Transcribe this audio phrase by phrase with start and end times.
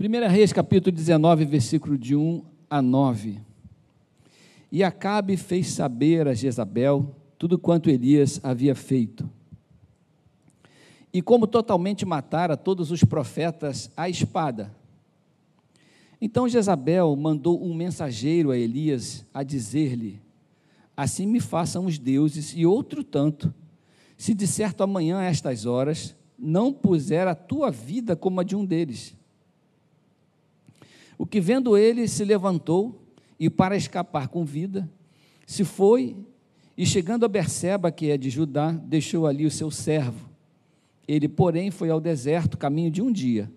[0.00, 3.40] 1 Reis, capítulo 19, versículo de 1 a 9.
[4.70, 9.28] E Acabe fez saber a Jezabel tudo quanto Elias havia feito.
[11.12, 14.74] E como totalmente matara todos os profetas à espada.
[16.20, 20.22] Então Jezabel mandou um mensageiro a Elias a dizer-lhe:
[20.96, 23.52] Assim me façam os deuses e outro tanto,
[24.16, 28.56] se de certo amanhã a estas horas não puser a tua vida como a de
[28.56, 29.14] um deles.
[31.18, 33.00] O que vendo ele se levantou
[33.38, 34.88] e para escapar com vida,
[35.46, 36.16] se foi
[36.76, 40.28] e chegando a Berseba, que é de Judá, deixou ali o seu servo.
[41.06, 43.50] Ele, porém, foi ao deserto, caminho de um dia,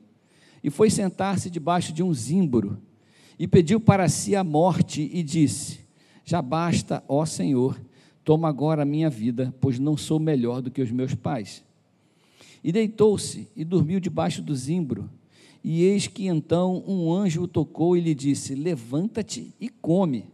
[0.63, 2.81] e foi sentar-se debaixo de um zimbro,
[3.37, 5.79] e pediu para si a morte, e disse:
[6.23, 7.79] Já basta, ó Senhor,
[8.23, 11.63] toma agora a minha vida, pois não sou melhor do que os meus pais.
[12.63, 15.09] E deitou-se e dormiu debaixo do zimbro.
[15.67, 20.27] E eis que então um anjo o tocou e lhe disse: Levanta-te e come.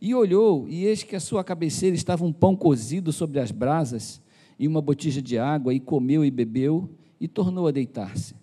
[0.00, 4.20] E olhou, e eis que à sua cabeceira estava um pão cozido sobre as brasas
[4.56, 6.88] e uma botija de água, e comeu e bebeu,
[7.20, 8.36] e tornou a deitar-se.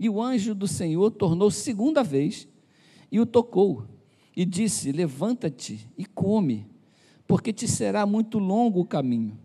[0.00, 2.48] E o anjo do Senhor tornou segunda vez
[3.10, 3.84] e o tocou,
[4.34, 6.66] e disse: Levanta-te e come,
[7.26, 9.36] porque te será muito longo o caminho.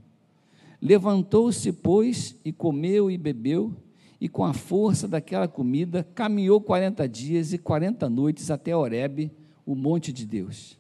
[0.81, 3.75] Levantou-se, pois, e comeu e bebeu,
[4.19, 9.31] e com a força daquela comida caminhou quarenta dias e quarenta noites até Horebe,
[9.65, 10.77] o monte de Deus.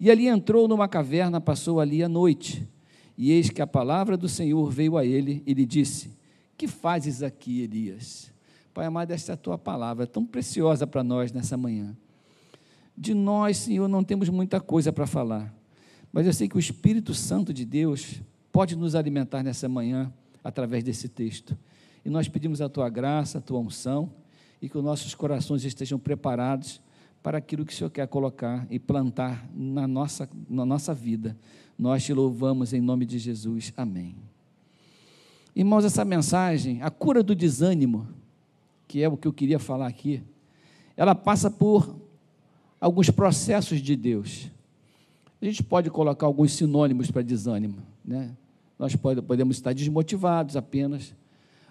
[0.00, 2.68] E ali entrou numa caverna, passou ali a noite.
[3.16, 6.10] E eis que a palavra do Senhor veio a ele e lhe disse:
[6.56, 8.32] Que fazes aqui, Elias?
[8.72, 11.96] Pai amado, esta é a tua palavra, tão preciosa para nós nessa manhã.
[12.96, 15.54] De nós, Senhor, não temos muita coisa para falar,
[16.12, 20.82] mas eu sei que o Espírito Santo de Deus pode nos alimentar nessa manhã através
[20.82, 21.56] desse texto.
[22.04, 24.12] E nós pedimos a tua graça, a tua unção,
[24.60, 26.80] e que os nossos corações estejam preparados
[27.22, 31.36] para aquilo que o Senhor quer colocar e plantar na nossa, na nossa vida.
[31.78, 33.72] Nós te louvamos em nome de Jesus.
[33.76, 34.14] Amém.
[35.56, 38.06] Irmãos, essa mensagem, a cura do desânimo,
[38.86, 40.22] que é o que eu queria falar aqui,
[40.96, 41.96] ela passa por
[42.80, 44.50] alguns processos de Deus.
[45.40, 48.36] A gente pode colocar alguns sinônimos para desânimo, né?
[48.78, 51.14] Nós podemos estar desmotivados apenas,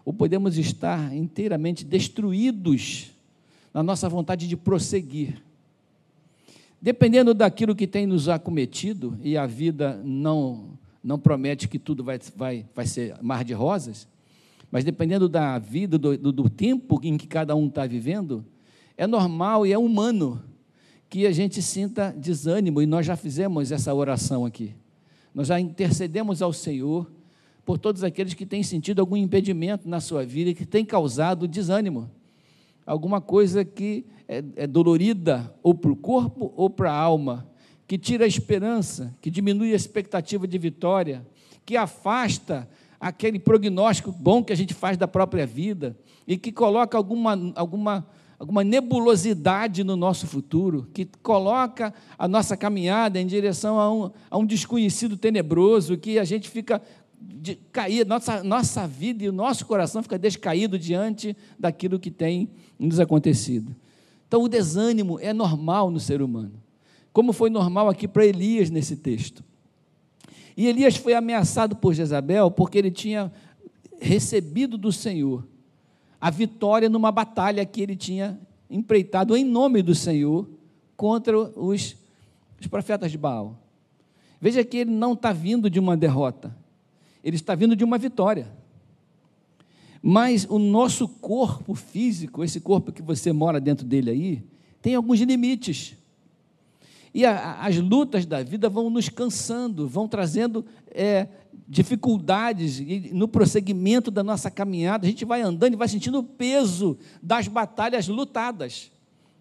[0.05, 3.11] ou podemos estar inteiramente destruídos
[3.73, 5.41] na nossa vontade de prosseguir.
[6.81, 12.19] Dependendo daquilo que tem nos acometido, e a vida não, não promete que tudo vai,
[12.35, 14.07] vai, vai ser mar de rosas,
[14.69, 18.45] mas dependendo da vida, do, do, do tempo em que cada um está vivendo,
[18.97, 20.43] é normal e é humano
[21.09, 24.73] que a gente sinta desânimo, e nós já fizemos essa oração aqui.
[25.33, 27.09] Nós já intercedemos ao Senhor
[27.65, 32.09] por todos aqueles que têm sentido algum impedimento na sua vida que tem causado desânimo.
[32.85, 37.47] Alguma coisa que é, é dolorida ou para o corpo ou para a alma,
[37.87, 41.25] que tira a esperança, que diminui a expectativa de vitória,
[41.65, 42.67] que afasta
[42.99, 48.07] aquele prognóstico bom que a gente faz da própria vida e que coloca alguma, alguma,
[48.39, 54.37] alguma nebulosidade no nosso futuro, que coloca a nossa caminhada em direção a um, a
[54.37, 56.81] um desconhecido tenebroso, que a gente fica
[57.43, 62.49] de cair, nossa, nossa vida e o nosso coração fica descaído diante daquilo que tem
[62.79, 63.75] nos acontecido.
[64.25, 66.53] Então, o desânimo é normal no ser humano,
[67.11, 69.43] como foi normal aqui para Elias nesse texto.
[70.55, 73.29] E Elias foi ameaçado por Jezabel porque ele tinha
[73.99, 75.45] recebido do Senhor
[76.21, 78.39] a vitória numa batalha que ele tinha
[78.69, 80.49] empreitado em nome do Senhor
[80.95, 81.97] contra os,
[82.57, 83.59] os profetas de Baal.
[84.39, 86.62] Veja que ele não está vindo de uma derrota,
[87.23, 88.51] ele está vindo de uma vitória.
[90.01, 94.43] Mas o nosso corpo físico, esse corpo que você mora dentro dele aí,
[94.81, 95.95] tem alguns limites.
[97.13, 101.27] E a, as lutas da vida vão nos cansando, vão trazendo é,
[101.67, 102.81] dificuldades
[103.13, 105.05] no prosseguimento da nossa caminhada.
[105.05, 108.91] A gente vai andando e vai sentindo o peso das batalhas lutadas,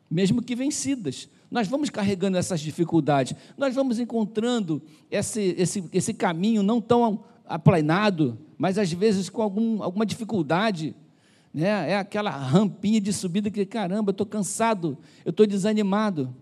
[0.08, 1.28] mesmo que vencidas.
[1.50, 4.80] Nós vamos carregando essas dificuldades, nós vamos encontrando
[5.10, 10.94] esse, esse, esse caminho não tão aplanado, mas às vezes com algum, alguma dificuldade.
[11.52, 11.90] Né?
[11.90, 16.34] É aquela rampinha de subida que, caramba, eu estou cansado, eu estou desanimado.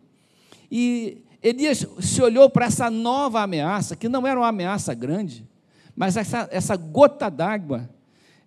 [0.70, 5.49] E Elias se olhou para essa nova ameaça, que não era uma ameaça grande,
[5.97, 7.88] mas essa, essa gota d'água,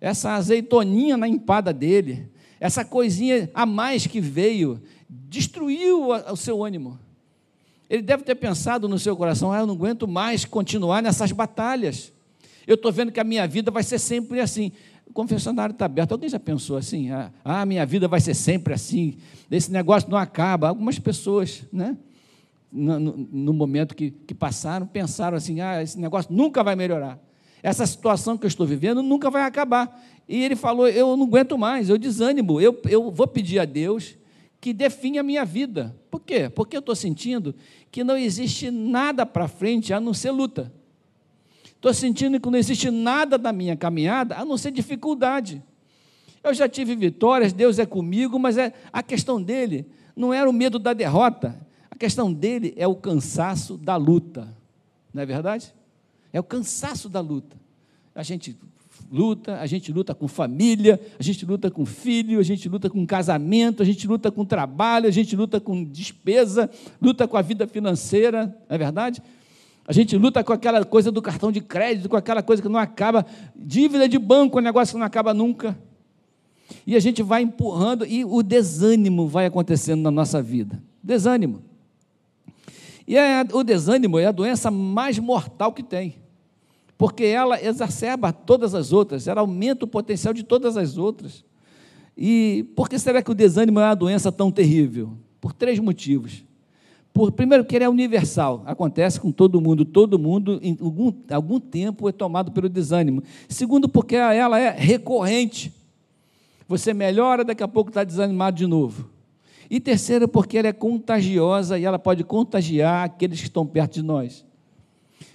[0.00, 2.30] essa azeitoninha na empada dele,
[2.60, 6.98] essa coisinha a mais que veio, destruiu o seu ânimo.
[7.90, 12.13] Ele deve ter pensado no seu coração: ah, eu não aguento mais continuar nessas batalhas.
[12.66, 14.72] Eu estou vendo que a minha vida vai ser sempre assim.
[15.12, 16.12] confessionário está aberto.
[16.12, 17.10] Alguém já pensou assim?
[17.10, 19.16] Ah, ah, minha vida vai ser sempre assim,
[19.50, 20.68] esse negócio não acaba.
[20.68, 21.96] Algumas pessoas, né?
[22.72, 27.18] No, no, no momento que, que passaram, pensaram assim: ah, esse negócio nunca vai melhorar.
[27.62, 30.02] Essa situação que eu estou vivendo nunca vai acabar.
[30.28, 34.16] E ele falou: eu não aguento mais, eu desânimo, eu, eu vou pedir a Deus
[34.60, 35.94] que define a minha vida.
[36.10, 36.48] Por quê?
[36.48, 37.54] Porque eu estou sentindo
[37.90, 40.72] que não existe nada para frente a não ser luta.
[41.84, 45.62] Estou sentindo que não existe nada na minha caminhada a não ser dificuldade.
[46.42, 49.84] Eu já tive vitórias, Deus é comigo, mas é, a questão dele
[50.16, 51.60] não era o medo da derrota,
[51.90, 54.48] a questão dele é o cansaço da luta.
[55.12, 55.74] Não é verdade?
[56.32, 57.54] É o cansaço da luta.
[58.14, 58.56] A gente
[59.12, 63.04] luta, a gente luta com família, a gente luta com filho, a gente luta com
[63.04, 67.66] casamento, a gente luta com trabalho, a gente luta com despesa, luta com a vida
[67.66, 69.22] financeira, não é verdade?
[69.86, 72.78] A gente luta com aquela coisa do cartão de crédito, com aquela coisa que não
[72.78, 75.78] acaba, dívida de banco, um negócio que não acaba nunca.
[76.86, 80.82] E a gente vai empurrando e o desânimo vai acontecendo na nossa vida.
[81.02, 81.62] Desânimo.
[83.06, 86.24] E é, o desânimo é a doença mais mortal que tem
[86.96, 91.44] porque ela exacerba todas as outras, ela aumenta o potencial de todas as outras.
[92.16, 95.12] E por que será que o desânimo é uma doença tão terrível?
[95.40, 96.44] Por três motivos.
[97.14, 101.60] Por, primeiro, que ele é universal, acontece com todo mundo, todo mundo, em algum, algum
[101.60, 103.22] tempo, é tomado pelo desânimo.
[103.48, 105.72] Segundo, porque ela é recorrente.
[106.66, 109.08] Você melhora, daqui a pouco está desanimado de novo.
[109.70, 114.02] E terceiro, porque ela é contagiosa e ela pode contagiar aqueles que estão perto de
[114.02, 114.44] nós.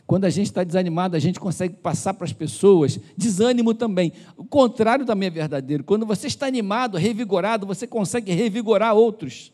[0.05, 4.11] Quando a gente está desanimado, a gente consegue passar para as pessoas desânimo também.
[4.35, 5.85] O contrário também é verdadeiro.
[5.85, 9.53] Quando você está animado, revigorado, você consegue revigorar outros.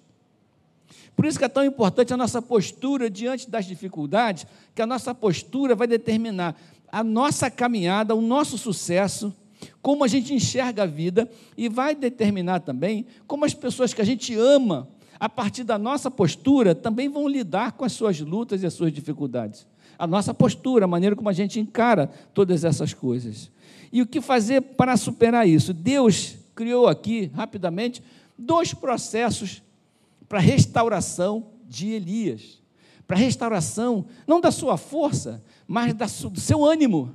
[1.15, 5.13] Por isso que é tão importante a nossa postura diante das dificuldades, que a nossa
[5.15, 6.55] postura vai determinar
[6.91, 9.33] a nossa caminhada, o nosso sucesso,
[9.81, 14.05] como a gente enxerga a vida e vai determinar também como as pessoas que a
[14.05, 14.87] gente ama,
[15.19, 18.91] a partir da nossa postura, também vão lidar com as suas lutas e as suas
[18.91, 19.65] dificuldades
[19.97, 23.49] a nossa postura, a maneira como a gente encara todas essas coisas.
[23.91, 25.73] E o que fazer para superar isso?
[25.73, 28.03] Deus criou aqui, rapidamente,
[28.37, 29.61] dois processos
[30.27, 32.61] para restauração de Elias.
[33.07, 37.13] Para restauração, não da sua força, mas do seu ânimo.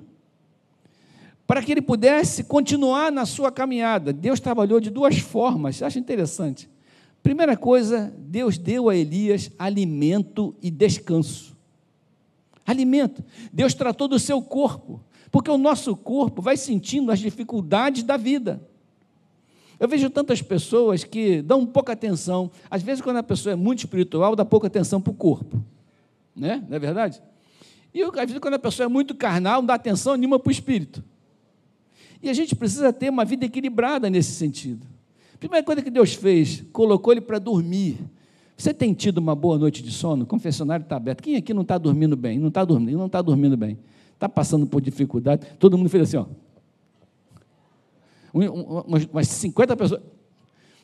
[1.46, 4.12] Para que ele pudesse continuar na sua caminhada.
[4.12, 6.70] Deus trabalhou de duas formas, acho interessante.
[7.22, 11.50] Primeira coisa, Deus deu a Elias alimento e descanso
[12.70, 13.22] alimento.
[13.52, 18.62] Deus tratou do seu corpo, porque o nosso corpo vai sentindo as dificuldades da vida.
[19.80, 22.50] Eu vejo tantas pessoas que dão pouca atenção.
[22.70, 25.64] Às vezes, quando a pessoa é muito espiritual, dá pouca atenção para o corpo.
[26.36, 26.62] Né?
[26.68, 27.22] Não é verdade?
[27.94, 30.52] E às vezes, quando a pessoa é muito carnal, não dá atenção nenhuma para o
[30.52, 31.02] espírito.
[32.22, 34.86] E a gente precisa ter uma vida equilibrada nesse sentido.
[35.34, 37.98] A primeira coisa que Deus fez, colocou ele para dormir.
[38.58, 40.24] Você tem tido uma boa noite de sono?
[40.24, 41.22] O confessionário está aberto.
[41.22, 42.38] Quem aqui não está dormindo bem?
[42.38, 43.78] Não está dormindo, não está dormindo bem.
[44.12, 45.46] Está passando por dificuldade.
[45.58, 46.26] Todo mundo fez assim, ó.
[48.32, 50.02] Umas, umas 50 pessoas.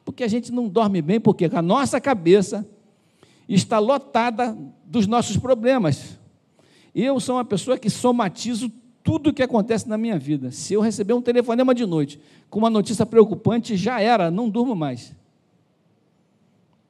[0.05, 2.67] Porque a gente não dorme bem, porque a nossa cabeça
[3.49, 6.19] está lotada dos nossos problemas.
[6.95, 8.71] Eu sou uma pessoa que somatizo
[9.03, 10.51] tudo o que acontece na minha vida.
[10.51, 12.21] Se eu receber um telefonema de noite
[12.51, 15.15] com uma notícia preocupante, já era, não durmo mais.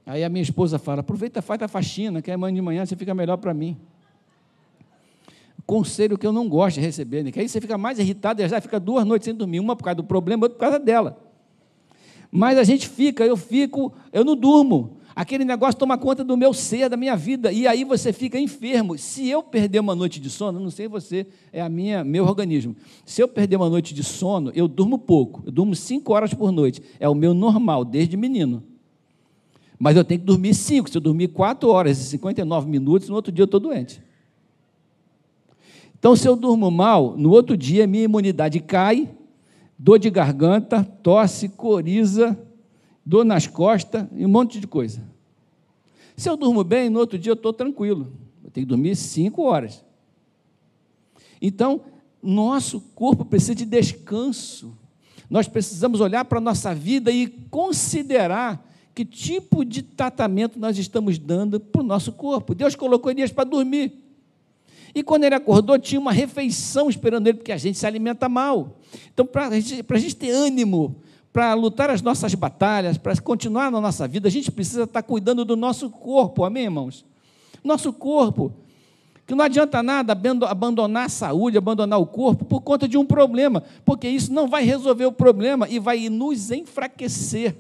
[0.07, 3.13] Aí a minha esposa fala: aproveita, faz a faxina, que amanhã de manhã você fica
[3.13, 3.77] melhor para mim.
[5.67, 7.33] Conselho que eu não gosto de receber, né?
[7.33, 9.85] que aí você fica mais irritado e já fica duas noites sem dormir, uma por
[9.85, 11.19] causa do problema, outra por causa dela.
[12.31, 14.99] Mas a gente fica, eu fico, eu não durmo.
[15.15, 18.99] Aquele negócio toma conta do meu ser, da minha vida, e aí você fica enfermo.
[18.99, 22.77] Se eu perder uma noite de sono, não sei você, é a minha, meu organismo.
[23.05, 25.43] Se eu perder uma noite de sono, eu durmo pouco.
[25.47, 26.83] Eu durmo cinco horas por noite.
[27.01, 28.63] É o meu normal, desde menino.
[29.79, 30.91] Mas eu tenho que dormir 5.
[30.91, 34.03] Se eu dormir 4 horas e 59 minutos, no outro dia eu estou doente.
[35.99, 39.09] Então, se eu durmo mal, no outro dia minha imunidade cai,
[39.79, 42.39] dor de garganta, tosse, coriza,
[43.05, 45.03] dor nas costas e um monte de coisa.
[46.17, 48.13] Se eu durmo bem, no outro dia eu estou tranquilo.
[48.43, 49.85] Eu tenho que dormir 5 horas.
[51.41, 51.83] Então,
[52.23, 54.77] nosso corpo precisa de descanso.
[55.29, 61.19] Nós precisamos olhar para a nossa vida e considerar que tipo de tratamento nós estamos
[61.19, 62.55] dando para o nosso corpo.
[62.55, 64.06] Deus colocou Elias para dormir.
[64.97, 68.79] E quando ele acordou, tinha uma refeição esperando ele, porque a gente se alimenta mal.
[69.13, 70.97] Então, para a gente ter ânimo,
[71.31, 75.45] para lutar as nossas batalhas, para continuar na nossa vida, a gente precisa estar cuidando
[75.45, 77.05] do nosso corpo, amém, irmãos?
[77.63, 78.55] Nosso corpo
[79.27, 83.63] Que não adianta nada abandonar a saúde, abandonar o corpo por conta de um problema,
[83.85, 87.55] porque isso não vai resolver o problema e vai nos enfraquecer.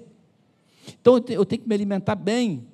[1.01, 2.65] Então eu tenho que me alimentar bem.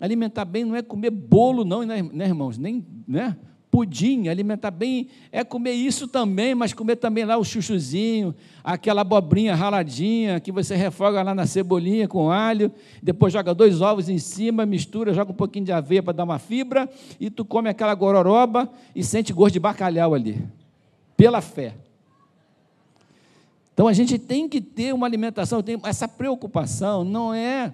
[0.00, 2.56] Alimentar bem não é comer bolo, não, né, né irmãos?
[2.56, 3.36] Nem, né?
[3.78, 9.54] Pudim, alimentar bem é comer isso também, mas comer também lá o chuchuzinho, aquela abobrinha
[9.54, 14.66] raladinha que você refoga lá na cebolinha com alho, depois joga dois ovos em cima,
[14.66, 18.68] mistura, joga um pouquinho de aveia para dar uma fibra e tu come aquela gororoba
[18.96, 20.44] e sente gosto de bacalhau ali,
[21.16, 21.74] pela fé.
[23.78, 27.72] Então a gente tem que ter uma alimentação, tem, essa preocupação não é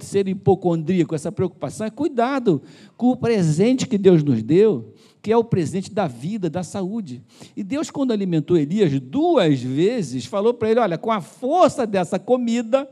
[0.00, 2.60] ser hipocondríaco, essa preocupação é cuidado
[2.98, 4.91] com o presente que Deus nos deu,
[5.22, 7.22] que é o presente da vida, da saúde.
[7.56, 12.18] E Deus, quando alimentou Elias duas vezes, falou para ele: olha, com a força dessa
[12.18, 12.90] comida,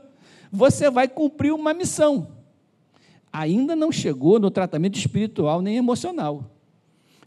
[0.49, 2.29] você vai cumprir uma missão.
[3.33, 6.49] Ainda não chegou no tratamento espiritual nem emocional.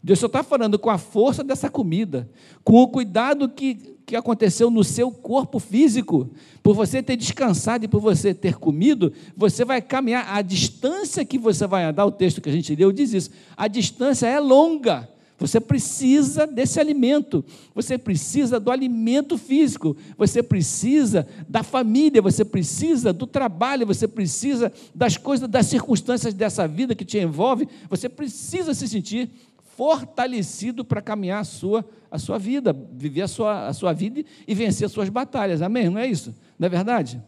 [0.05, 2.29] Deus só está falando com a força dessa comida,
[2.63, 6.29] com o cuidado que que aconteceu no seu corpo físico,
[6.61, 10.27] por você ter descansado e por você ter comido, você vai caminhar.
[10.29, 13.67] A distância que você vai andar, o texto que a gente leu diz isso, a
[13.67, 15.09] distância é longa.
[15.39, 17.43] Você precisa desse alimento,
[17.73, 24.71] você precisa do alimento físico, você precisa da família, você precisa do trabalho, você precisa
[24.93, 29.31] das coisas, das circunstâncias dessa vida que te envolve, você precisa se sentir
[29.75, 34.55] fortalecido para caminhar a sua, a sua vida, viver a sua, a sua vida e
[34.55, 35.61] vencer as suas batalhas.
[35.61, 35.89] Amém?
[35.89, 36.33] Não é isso?
[36.57, 37.21] Não é verdade?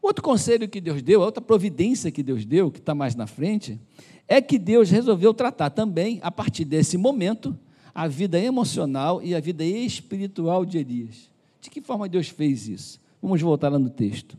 [0.00, 3.80] Outro conselho que Deus deu, outra providência que Deus deu, que está mais na frente,
[4.26, 7.56] é que Deus resolveu tratar também, a partir desse momento,
[7.94, 11.30] a vida emocional e a vida espiritual de Elias.
[11.60, 13.00] De que forma Deus fez isso?
[13.20, 14.36] Vamos voltar lá no texto.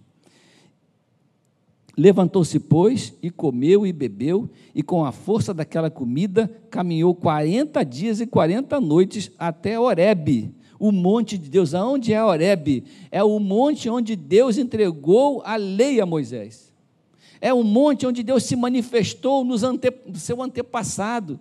[1.95, 8.19] Levantou-se, pois, e comeu e bebeu, e com a força daquela comida caminhou 40 dias
[8.19, 11.75] e 40 noites até Horebe, o monte de Deus.
[11.75, 12.83] Aonde é Horebe?
[13.11, 16.73] É o monte onde Deus entregou a lei a Moisés.
[17.39, 21.39] É o monte onde Deus se manifestou no ante, seu antepassado,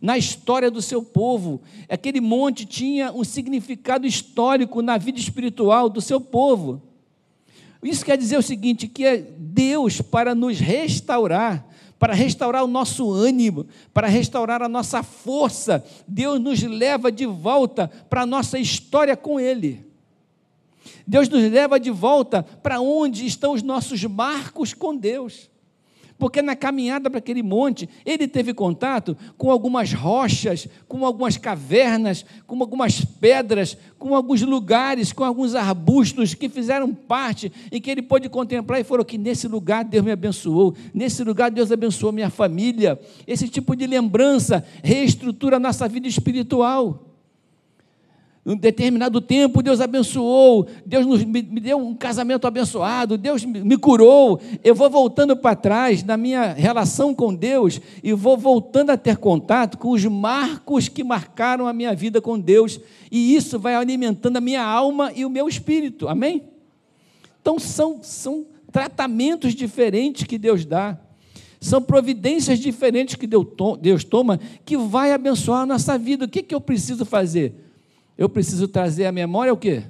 [0.00, 1.60] na história do seu povo.
[1.88, 6.82] Aquele monte tinha um significado histórico na vida espiritual do seu povo.
[7.82, 11.66] Isso quer dizer o seguinte: que é Deus para nos restaurar,
[11.98, 15.84] para restaurar o nosso ânimo, para restaurar a nossa força.
[16.06, 19.84] Deus nos leva de volta para a nossa história com Ele.
[21.06, 25.51] Deus nos leva de volta para onde estão os nossos marcos com Deus
[26.22, 32.24] porque na caminhada para aquele monte, ele teve contato com algumas rochas, com algumas cavernas,
[32.46, 38.02] com algumas pedras, com alguns lugares, com alguns arbustos que fizeram parte e que ele
[38.02, 42.30] pôde contemplar e falou que nesse lugar Deus me abençoou, nesse lugar Deus abençoou minha
[42.30, 43.00] família.
[43.26, 47.11] Esse tipo de lembrança reestrutura a nossa vida espiritual
[48.44, 53.60] um determinado tempo, Deus abençoou, Deus nos, me, me, deu um casamento abençoado, Deus me,
[53.60, 54.40] me curou.
[54.64, 59.16] Eu vou voltando para trás na minha relação com Deus e vou voltando a ter
[59.16, 62.80] contato com os marcos que marcaram a minha vida com Deus,
[63.12, 66.42] e isso vai alimentando a minha alma e o meu espírito, amém?
[67.40, 70.98] Então, são, são tratamentos diferentes que Deus dá.
[71.60, 76.24] São providências diferentes que Deus toma que vai abençoar a nossa vida.
[76.24, 77.71] O que, que eu preciso fazer?
[78.22, 79.82] Eu preciso trazer à memória o quê?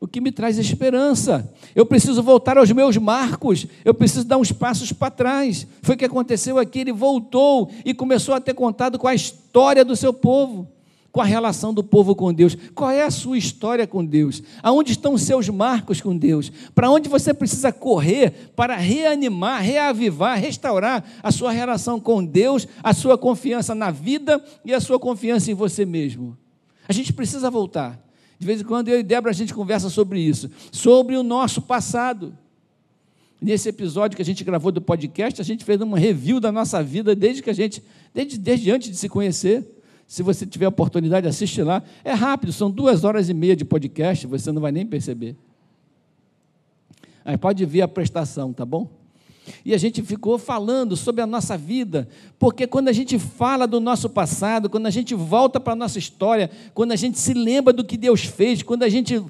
[0.00, 1.52] O que me traz esperança.
[1.74, 3.66] Eu preciso voltar aos meus marcos.
[3.84, 5.66] Eu preciso dar uns passos para trás.
[5.82, 6.78] Foi o que aconteceu aqui.
[6.78, 10.66] Ele voltou e começou a ter contato com a história do seu povo,
[11.12, 12.56] com a relação do povo com Deus.
[12.74, 14.42] Qual é a sua história com Deus?
[14.62, 16.50] Aonde estão os seus marcos com Deus?
[16.74, 22.94] Para onde você precisa correr para reanimar, reavivar, restaurar a sua relação com Deus, a
[22.94, 26.34] sua confiança na vida e a sua confiança em você mesmo?
[26.88, 28.00] A gente precisa voltar.
[28.38, 31.62] De vez em quando eu e Débora a gente conversa sobre isso, sobre o nosso
[31.62, 32.36] passado.
[33.40, 36.82] Nesse episódio que a gente gravou do podcast, a gente fez uma review da nossa
[36.82, 37.82] vida desde que a gente,
[38.14, 39.64] desde, desde antes de se conhecer.
[40.06, 41.82] Se você tiver oportunidade, assiste lá.
[42.04, 45.36] É rápido, são duas horas e meia de podcast, você não vai nem perceber.
[47.24, 48.88] Aí pode ver a prestação, tá bom?
[49.64, 53.80] E a gente ficou falando sobre a nossa vida, porque quando a gente fala do
[53.80, 57.72] nosso passado, quando a gente volta para a nossa história, quando a gente se lembra
[57.72, 59.22] do que Deus fez, quando a gente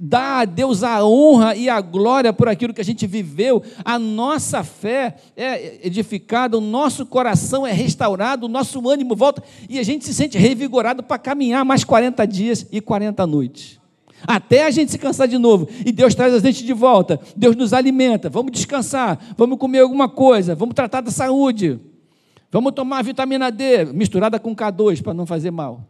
[0.00, 3.98] dá a Deus a honra e a glória por aquilo que a gente viveu, a
[3.98, 9.82] nossa fé é edificada, o nosso coração é restaurado, o nosso ânimo volta e a
[9.82, 13.81] gente se sente revigorado para caminhar mais 40 dias e 40 noites.
[14.26, 15.68] Até a gente se cansar de novo.
[15.84, 17.20] E Deus traz a gente de volta.
[17.36, 18.28] Deus nos alimenta.
[18.28, 19.18] Vamos descansar.
[19.36, 20.54] Vamos comer alguma coisa.
[20.54, 21.80] Vamos tratar da saúde.
[22.50, 25.88] Vamos tomar vitamina D misturada com K2 para não fazer mal.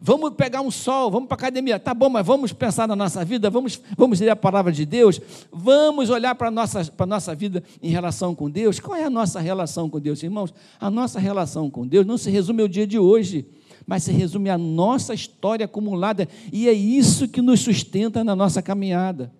[0.00, 1.78] Vamos pegar um sol, vamos para a academia.
[1.78, 5.20] Tá bom, mas vamos pensar na nossa vida, vamos, vamos ler a palavra de Deus,
[5.52, 8.78] vamos olhar para a nossa, para a nossa vida em relação com Deus.
[8.78, 10.54] Qual é a nossa relação com Deus, irmãos?
[10.80, 13.46] A nossa relação com Deus não se resume ao dia de hoje,
[13.86, 18.62] mas se resume à nossa história acumulada, e é isso que nos sustenta na nossa
[18.62, 19.32] caminhada.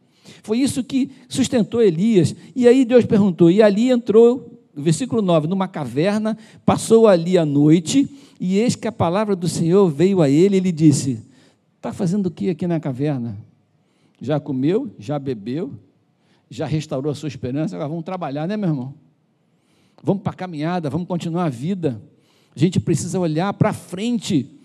[0.43, 2.35] Foi isso que sustentou Elias.
[2.55, 8.09] E aí Deus perguntou, e ali entrou, versículo 9, numa caverna, passou ali a noite
[8.41, 11.25] e eis que a palavra do Senhor veio a ele e ele disse:
[11.77, 13.37] Está fazendo o que aqui na caverna?
[14.21, 14.91] Já comeu?
[14.99, 15.73] Já bebeu?
[16.51, 17.77] Já restaurou a sua esperança?
[17.77, 18.95] Agora vamos trabalhar, né, meu irmão?
[20.03, 22.03] Vamos para a caminhada, vamos continuar a vida.
[22.55, 24.59] A gente precisa olhar para frente.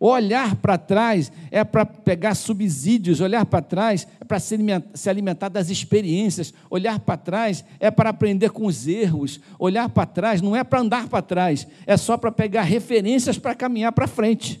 [0.00, 5.70] Olhar para trás é para pegar subsídios, olhar para trás é para se alimentar das
[5.70, 10.62] experiências, olhar para trás é para aprender com os erros, olhar para trás não é
[10.62, 14.60] para andar para trás, é só para pegar referências para caminhar para frente.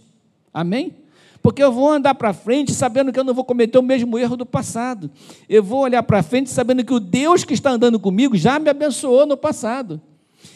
[0.52, 0.92] Amém?
[1.40, 4.36] Porque eu vou andar para frente sabendo que eu não vou cometer o mesmo erro
[4.36, 5.08] do passado.
[5.48, 8.68] Eu vou olhar para frente sabendo que o Deus que está andando comigo já me
[8.68, 10.02] abençoou no passado.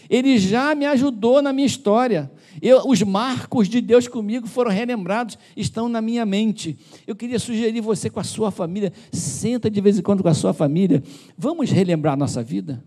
[0.08, 2.30] Ele já me ajudou na minha história.
[2.60, 6.76] Eu, os marcos de Deus comigo foram relembrados, estão na minha mente.
[7.06, 10.34] Eu queria sugerir você com a sua família, senta de vez em quando com a
[10.34, 11.02] sua família.
[11.36, 12.84] Vamos relembrar a nossa vida?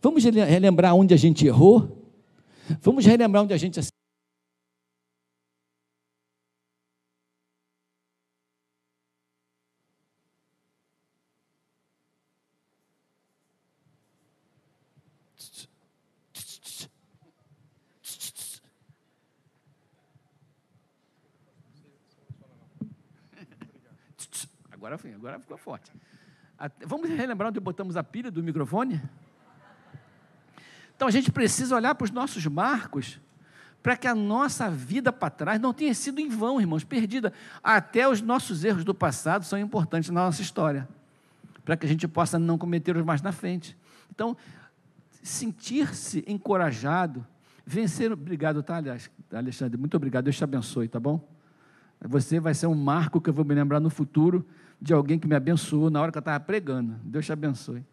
[0.00, 2.04] Vamos relembrar onde a gente errou?
[2.80, 4.01] Vamos relembrar onde a gente Agora,
[25.22, 25.92] agora ficou forte.
[26.84, 29.00] Vamos relembrar onde botamos a pilha do microfone?
[30.96, 33.20] Então a gente precisa olhar para os nossos marcos
[33.80, 37.32] para que a nossa vida para trás não tenha sido em vão, irmãos, perdida.
[37.62, 40.88] Até os nossos erros do passado são importantes na nossa história,
[41.64, 43.76] para que a gente possa não cometê-los mais na frente.
[44.10, 44.36] Então,
[45.20, 47.26] sentir-se encorajado,
[47.66, 48.12] vencer.
[48.12, 48.80] Obrigado, tá,
[49.32, 49.78] Alexandre?
[49.78, 51.28] Muito obrigado, Deus te abençoe, tá bom?
[52.00, 54.46] Você vai ser um marco que eu vou me lembrar no futuro
[54.82, 56.98] de alguém que me abençoou na hora que eu estava pregando.
[57.04, 57.86] Deus te abençoe.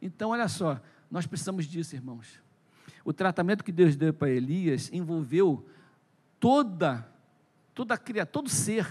[0.00, 2.40] Então, olha só, nós precisamos disso, irmãos.
[3.04, 5.66] O tratamento que Deus deu para Elias envolveu
[6.38, 7.08] toda,
[7.74, 8.86] toda criatura, todo ser,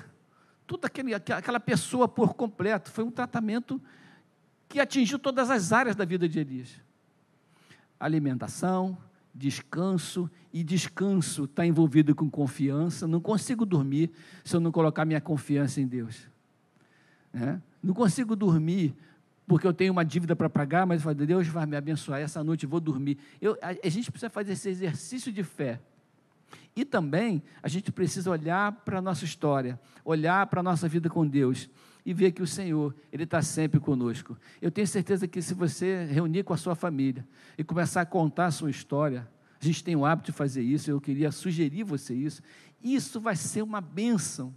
[0.67, 2.91] toda aquele, aquela pessoa por completo.
[2.91, 3.82] Foi um tratamento
[4.67, 6.82] que atingiu todas as áreas da vida de Elias.
[7.97, 8.97] Alimentação,
[9.34, 13.08] descanso, e descanso está envolvido com confiança.
[13.08, 14.12] Não consigo dormir
[14.43, 16.35] se eu não colocar minha confiança em Deus.
[17.36, 17.62] Né?
[17.84, 18.95] Não consigo dormir
[19.45, 22.69] porque eu tenho uma dívida para pagar, mas Deus vai me abençoar, essa noite eu
[22.69, 23.17] vou dormir.
[23.39, 25.80] Eu, a, a gente precisa fazer esse exercício de fé.
[26.76, 31.10] E também a gente precisa olhar para a nossa história, olhar para a nossa vida
[31.10, 31.69] com Deus
[32.06, 34.38] e ver que o Senhor, Ele está sempre conosco.
[34.62, 38.45] Eu tenho certeza que se você reunir com a sua família e começar a contar
[38.45, 39.28] a sua história,
[39.62, 42.41] a gente tem o hábito de fazer isso, eu queria sugerir você isso,
[42.82, 44.54] isso vai ser uma bênção.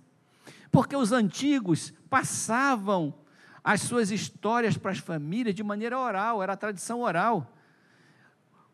[0.71, 3.15] Porque os antigos passavam
[3.63, 7.55] as suas histórias para as famílias de maneira oral, era a tradição oral.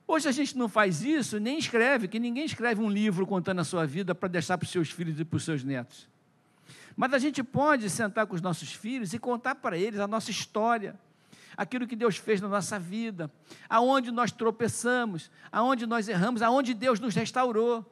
[0.07, 3.65] Hoje a gente não faz isso, nem escreve, que ninguém escreve um livro contando a
[3.65, 6.09] sua vida para deixar para os seus filhos e para os seus netos.
[6.95, 10.31] Mas a gente pode sentar com os nossos filhos e contar para eles a nossa
[10.31, 10.99] história,
[11.57, 13.31] aquilo que Deus fez na nossa vida,
[13.69, 17.85] aonde nós tropeçamos, aonde nós erramos, aonde Deus nos restaurou.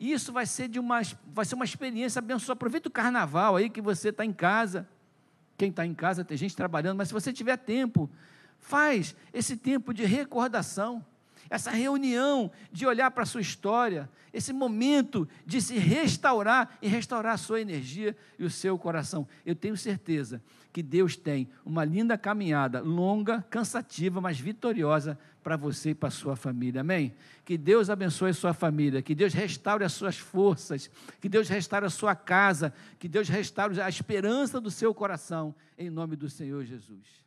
[0.00, 2.54] Isso vai ser, de uma, vai ser uma experiência abençoada.
[2.54, 4.88] Aproveita o carnaval aí que você está em casa.
[5.58, 8.10] Quem está em casa tem gente trabalhando, mas se você tiver tempo,
[8.58, 11.04] faz esse tempo de recordação
[11.50, 17.34] essa reunião de olhar para a sua história, esse momento de se restaurar e restaurar
[17.34, 19.26] a sua energia e o seu coração.
[19.44, 20.40] Eu tenho certeza
[20.72, 26.12] que Deus tem uma linda caminhada, longa, cansativa, mas vitoriosa para você e para a
[26.12, 26.80] sua família.
[26.80, 27.14] Amém?
[27.44, 31.86] Que Deus abençoe a sua família, que Deus restaure as suas forças, que Deus restaure
[31.86, 36.64] a sua casa, que Deus restaure a esperança do seu coração, em nome do Senhor
[36.64, 37.20] Jesus.